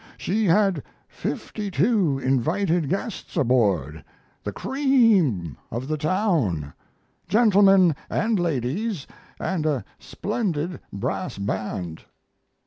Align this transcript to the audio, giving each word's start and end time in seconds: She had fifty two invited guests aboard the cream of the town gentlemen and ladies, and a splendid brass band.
She 0.17 0.45
had 0.45 0.81
fifty 1.07 1.69
two 1.69 2.17
invited 2.17 2.89
guests 2.89 3.37
aboard 3.37 4.03
the 4.43 4.51
cream 4.51 5.55
of 5.69 5.87
the 5.87 5.95
town 5.95 6.73
gentlemen 7.27 7.95
and 8.09 8.39
ladies, 8.39 9.05
and 9.39 9.63
a 9.67 9.85
splendid 9.99 10.79
brass 10.91 11.37
band. 11.37 12.03